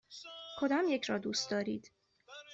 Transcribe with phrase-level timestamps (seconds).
[0.59, 1.91] کدامیک را دوست دارید؟